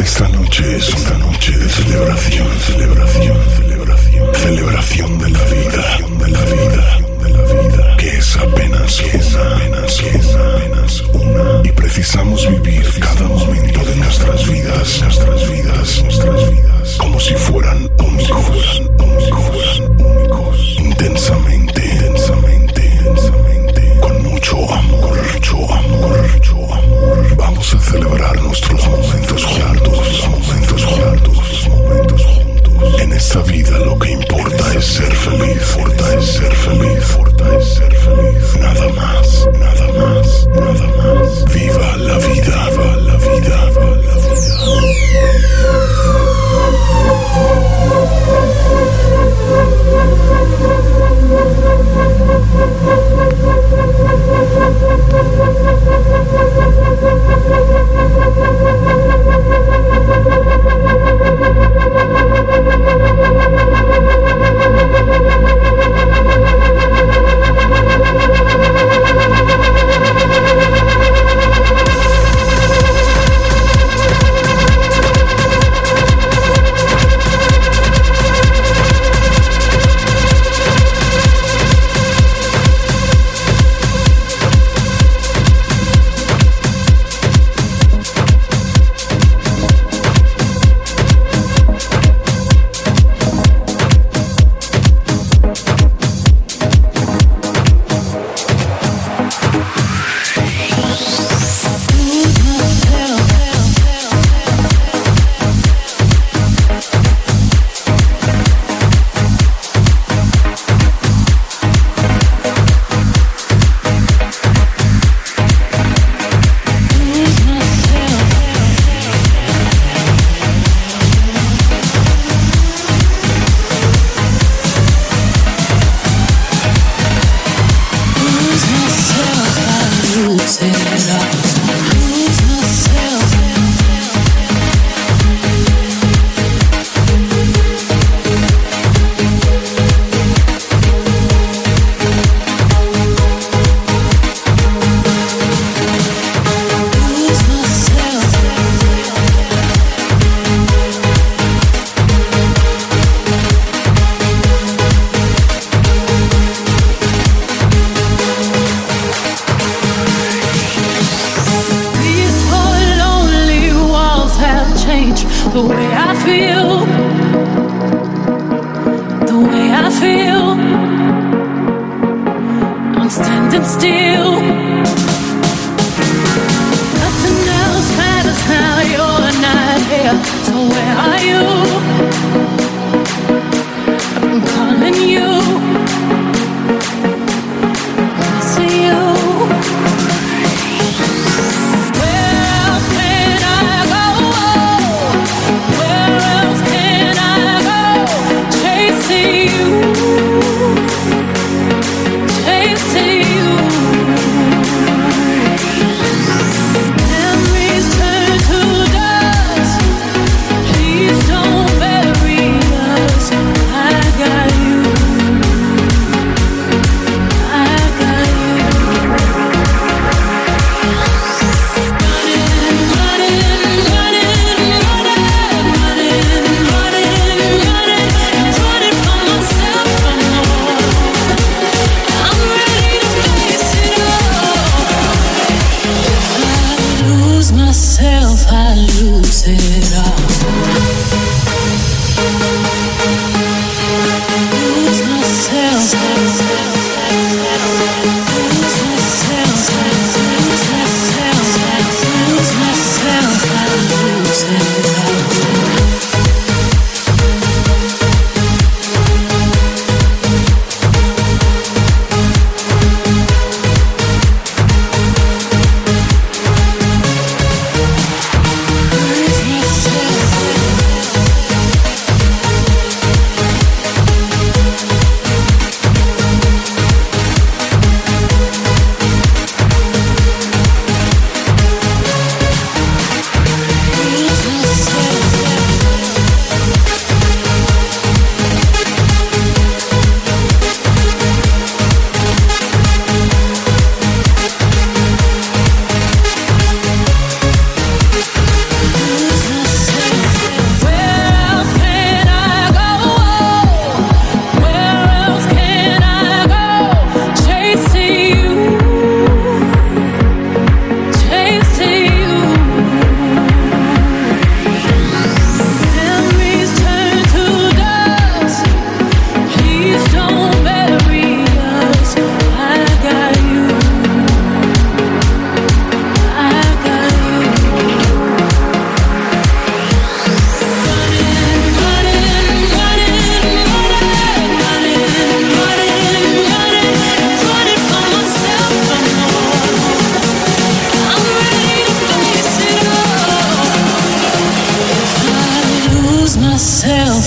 Esta 0.00 0.26
noche 0.28 0.76
es 0.76 0.94
una 0.94 1.18
noche 1.18 1.52
de 1.58 1.68
celebración, 1.68 2.48
celebración, 2.60 3.36
celebración, 3.54 4.34
celebración 4.34 5.18
de 5.18 5.30
la 5.30 5.44
vida, 5.44 5.98
de 6.18 6.28
la 6.30 6.44
vida, 6.44 6.98
de 7.22 7.30
la 7.30 7.42
vida, 7.42 7.96
que 7.98 8.08
es 8.16 8.36
apenas 8.38 8.98
apenas 9.00 10.00
una, 10.00 10.54
apenas 10.54 11.00
una, 11.12 11.60
y 11.64 11.72
precisamos 11.72 12.48
vivir 12.48 12.86
cada 12.98 13.28
momento 13.28 13.84
de 13.84 13.96
nuestras 13.96 14.48
vidas, 14.48 15.02
nuestras 15.02 15.50
vidas, 15.50 16.02
nuestras 16.02 16.50
vidas, 16.50 16.96
como 16.96 17.20
si 17.20 17.34
fueran 17.34 17.90
únicos, 17.98 18.82
únicos, 18.98 19.80
únicos, 19.98 20.76
intensamente, 20.78 21.84
intensamente, 21.84 22.86
intensamente, 22.86 24.00
con 24.00 24.22
mucho 24.22 24.72
amor, 24.72 25.18
mucho 25.34 25.74
amor. 25.74 26.89
Vamos 27.40 27.74
a 27.74 27.80
celebrar 27.80 28.40
nuestros 28.42 28.86
momentos 28.86 29.44
juntos, 29.44 30.28
momentos 30.28 30.84
juntos, 30.84 31.68
momentos 31.68 32.22
juntos. 32.22 33.00
En 33.00 33.12
esta 33.12 33.40
vida 33.42 33.78
lo 33.78 33.98
que 33.98 34.10
importa 34.10 34.74
es 34.74 34.84
ser 34.84 35.12
feliz, 35.14 35.76
importa 35.76 36.14
es 36.18 36.26
ser 36.26 36.54
feliz, 36.54 37.10
importa 37.10 37.56
es 37.58 37.64
ser 37.74 37.94
feliz. 37.96 38.56
Nada 38.60 38.88
más, 38.92 39.48
nada 39.58 39.92
más, 39.94 40.48
nada 40.54 40.86
más. 40.98 41.44
Viva 41.54 41.96
la 41.96 42.18
vida, 42.18 42.68
viva 42.70 42.96
la 42.96 43.16
vida, 43.16 43.70
viva 43.70 43.96
la 43.96 44.14
vida. 44.14 44.40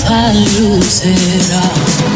살려주세요. 0.04 2.13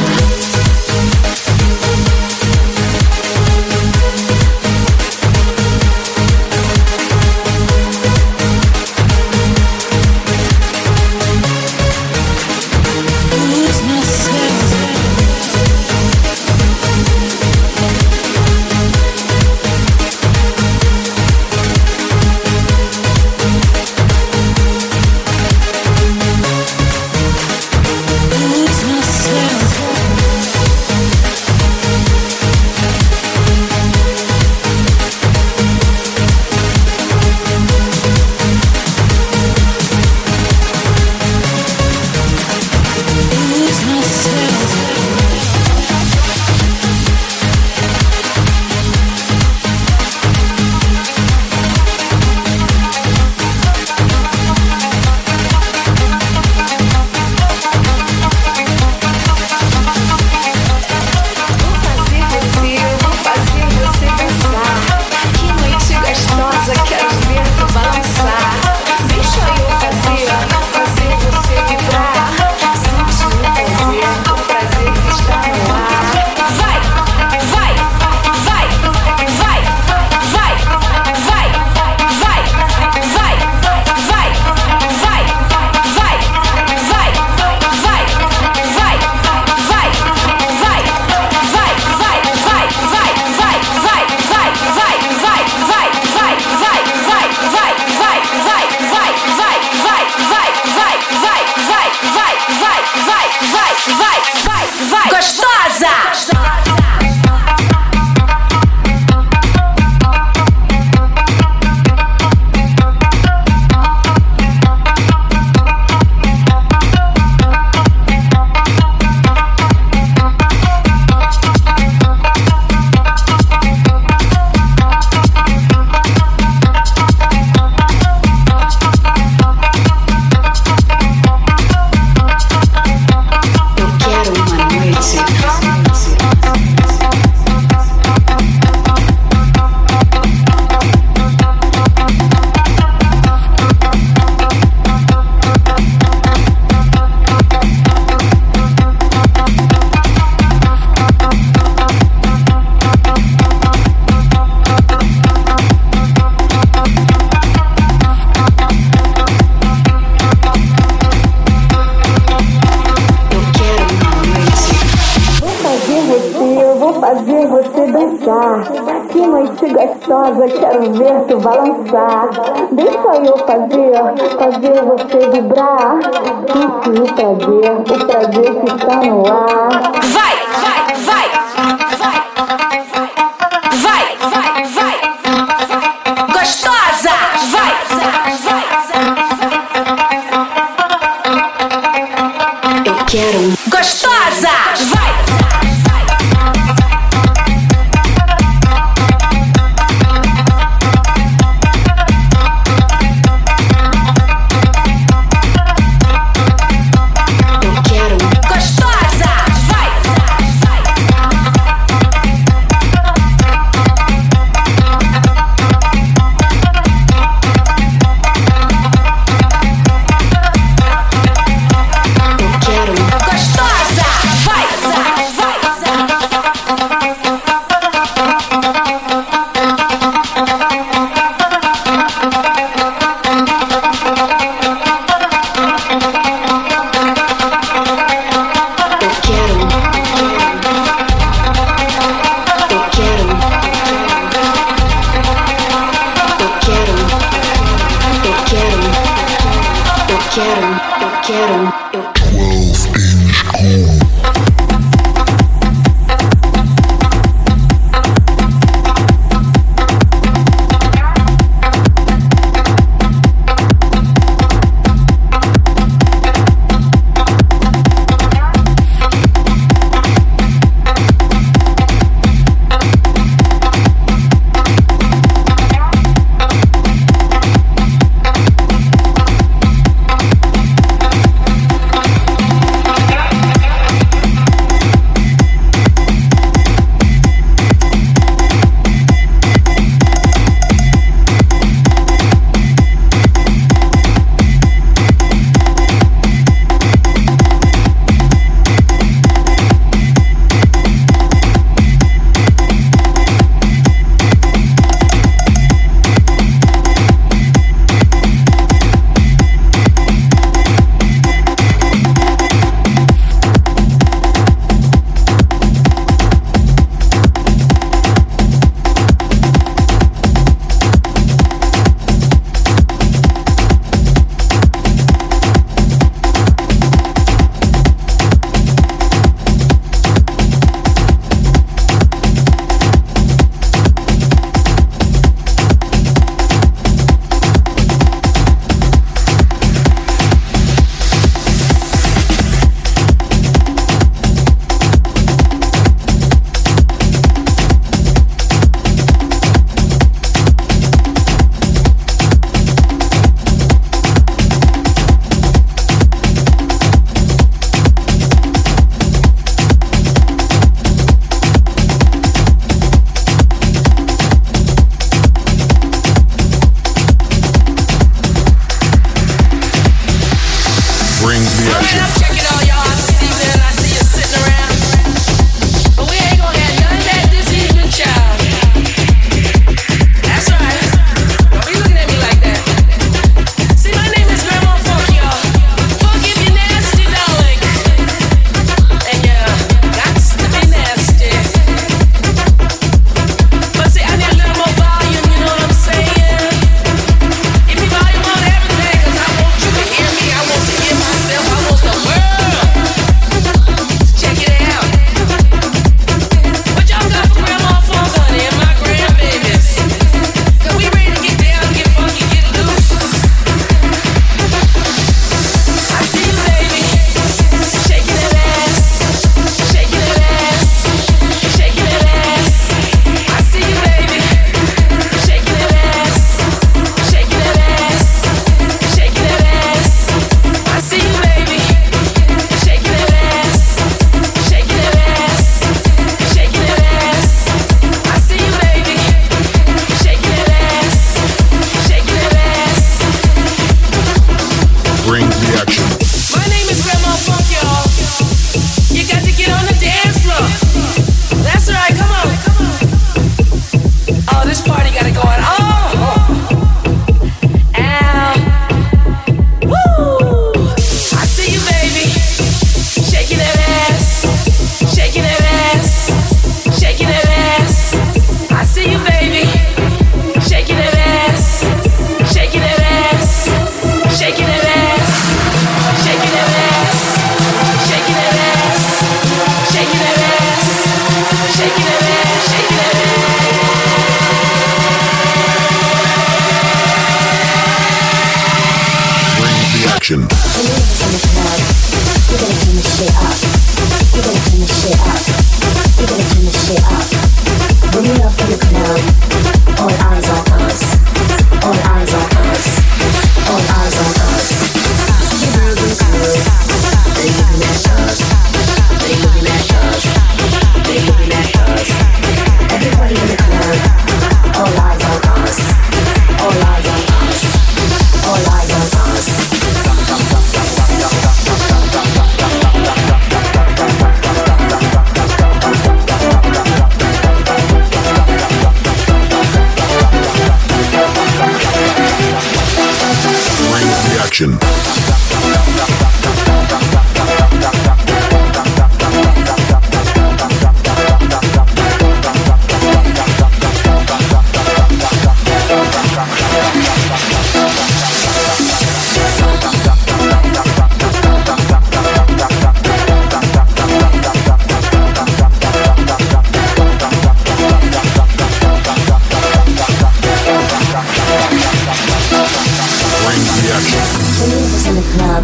You 563.68 563.74
was 563.74 564.88
in 564.88 564.96
the 564.96 565.04
club, 565.12 565.44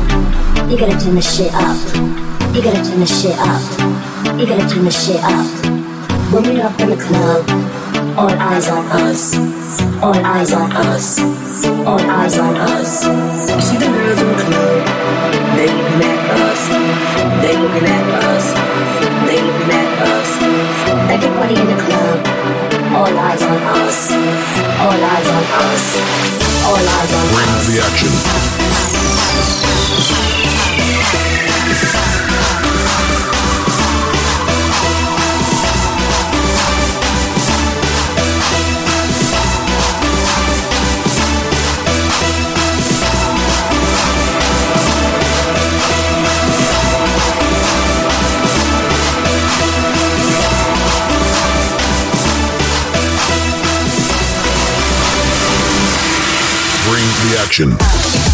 you 0.72 0.78
gotta 0.78 0.98
turn 0.98 1.16
the 1.16 1.22
shit 1.22 1.54
up. 1.54 1.76
You 2.56 2.64
gotta 2.64 2.82
turn 2.82 3.02
the 3.02 3.06
shit 3.06 3.36
up. 3.38 3.60
You 4.40 4.48
gotta 4.48 4.66
turn 4.66 4.86
the 4.86 4.92
shit 4.92 5.22
up. 5.22 5.46
When 6.32 6.44
we're 6.44 6.64
up 6.64 6.80
in 6.80 6.92
the 6.92 6.96
club, 6.96 7.44
all 8.18 8.32
eyes 8.32 8.70
on 8.70 8.86
us. 9.04 9.36
All 10.02 10.16
eyes 10.16 10.54
on 10.54 10.72
us. 10.72 11.20
All 11.86 12.00
eyes 12.00 12.40
on 12.40 12.56
us. 12.56 13.02
See 13.02 13.78
the 13.78 13.88
girls 13.88 14.22
in 14.22 14.28
the 14.30 14.36
club, 14.42 14.88
they 15.58 15.68
looking 15.68 16.08
at 16.08 16.32
us. 16.40 16.68
They 17.42 17.58
looking 17.58 17.88
at 17.90 18.24
us. 18.24 18.73
Everybody 21.24 21.56
in 21.56 21.68
the 21.68 21.84
club, 21.84 22.20
all 22.92 23.08
eyes 23.08 23.42
on 23.44 23.64
us. 23.80 24.12
All 24.12 24.92
eyes 24.92 25.28
on 25.30 25.44
us. 25.64 25.86
All 26.68 26.76
eyes 26.76 27.14
on 27.16 27.26
Ring 27.32 27.48
us. 27.56 27.70
reaction. 27.70 28.12
Ring 31.72 32.03
Selection. 57.54 58.33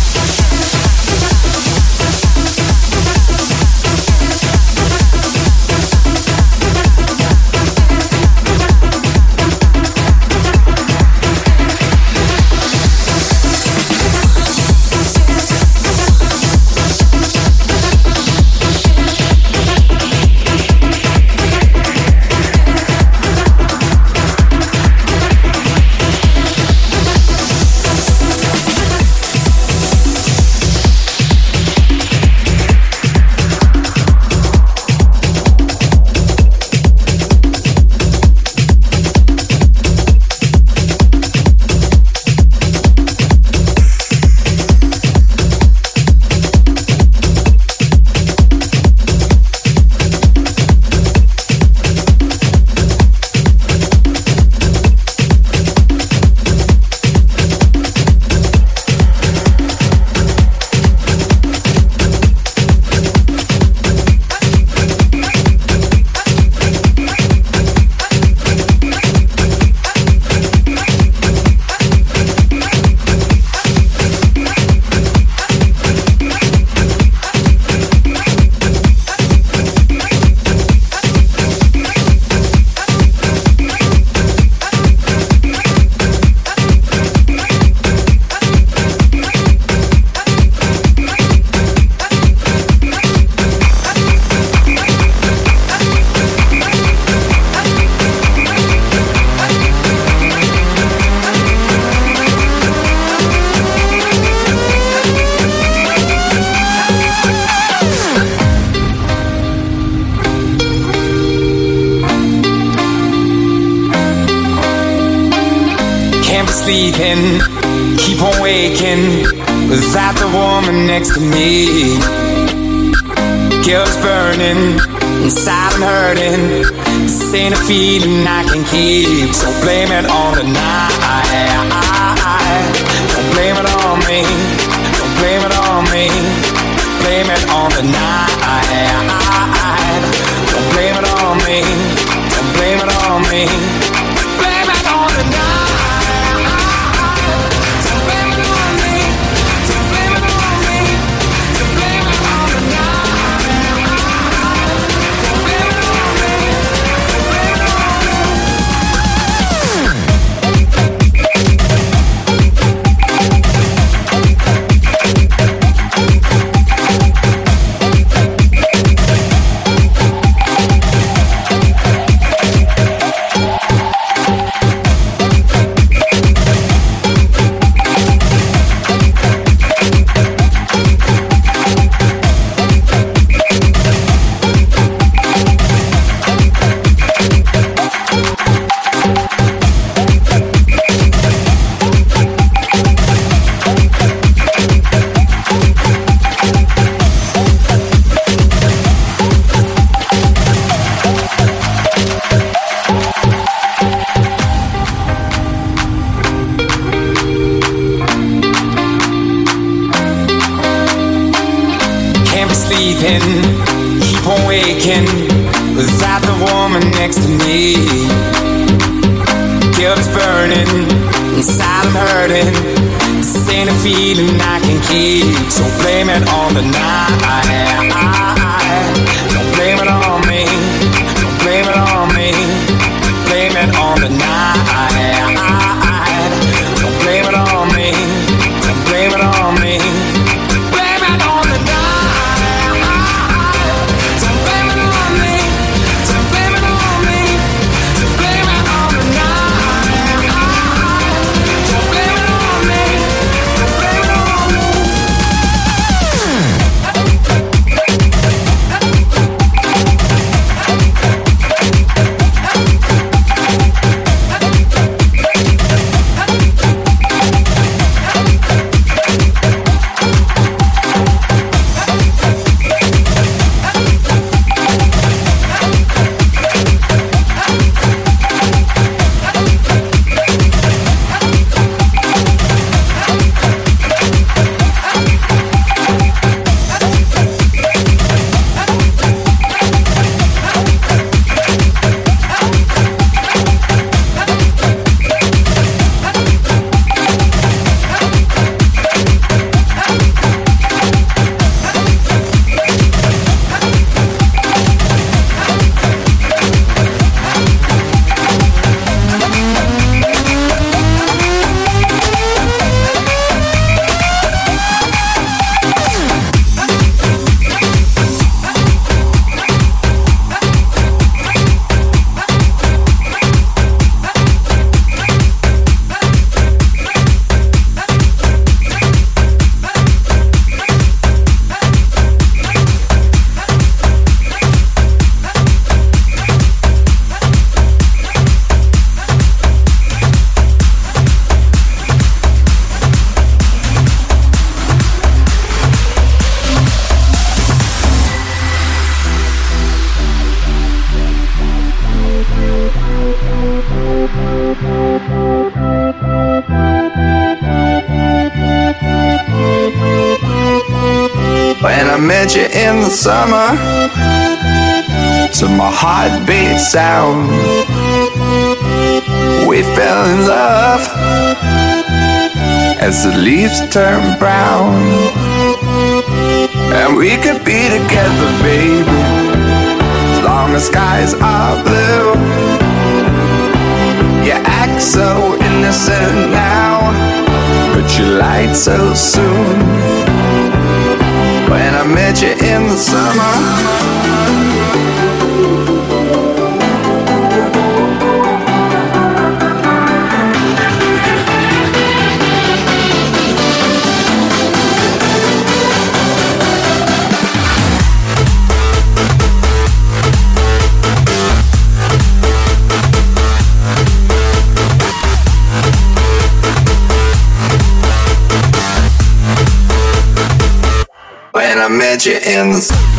get 422.00 422.06
you 422.06 422.40
in 422.40 422.52
the. 422.52 422.99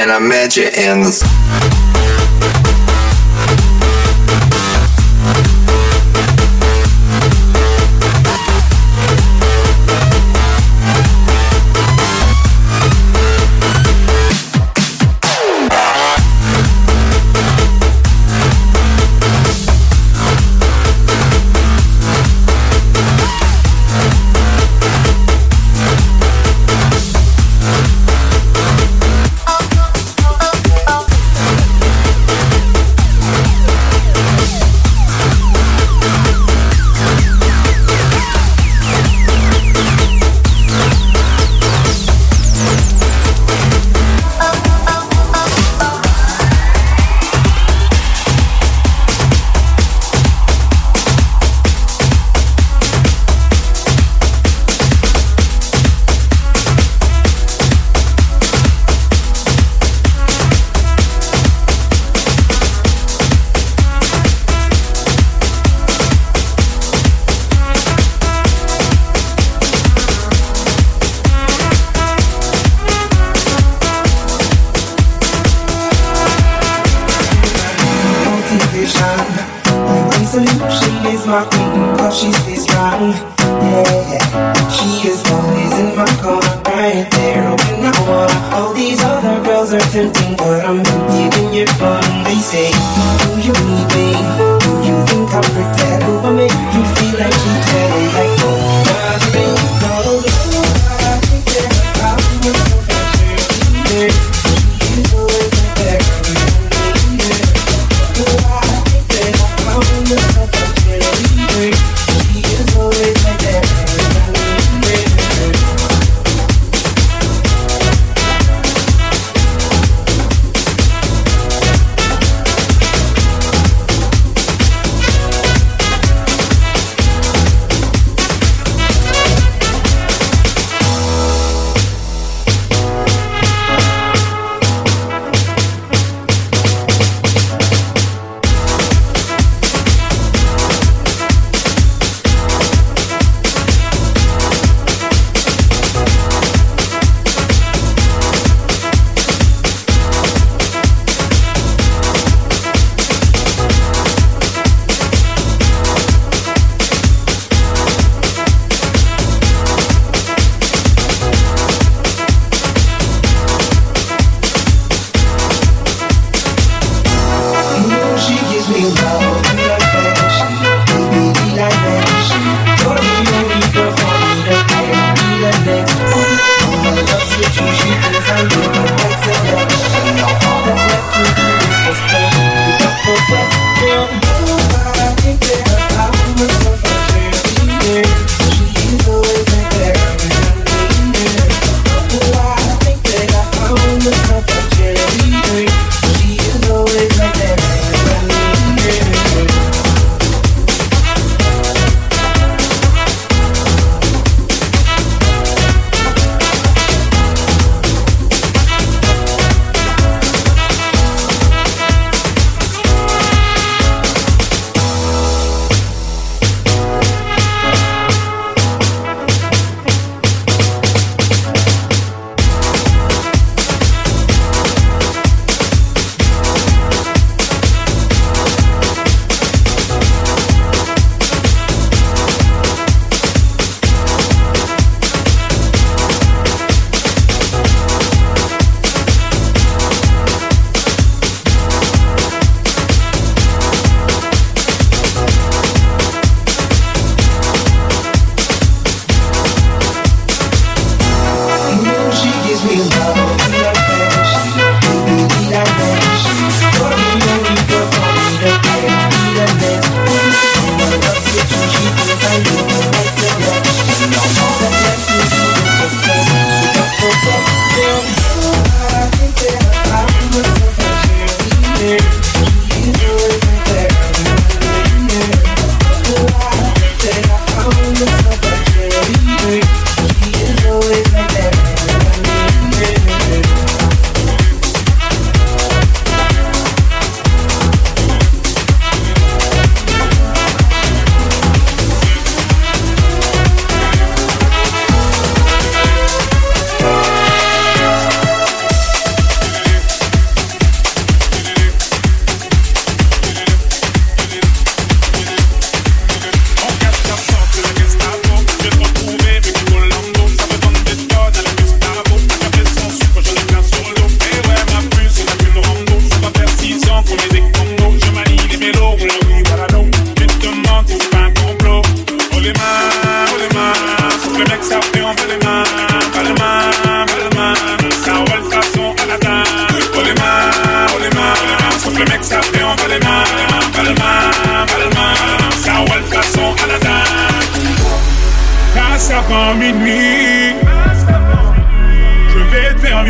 When 0.00 0.10
I 0.10 0.18
met 0.18 0.56
you 0.56 0.64
in 0.64 1.02
the. 1.02 1.99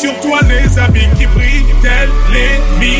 sur 0.00 0.14
toi 0.20 0.38
les 0.48 0.78
habits 0.78 1.08
qui 1.18 1.26
brillent, 1.26 1.74
tels 1.82 2.08
les 2.32 2.58
miens. 2.78 2.97